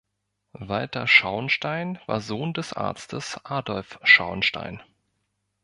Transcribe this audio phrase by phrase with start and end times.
[0.57, 4.81] Walter Schauenstein war Sohn des Arztes Adolf Schauenstein.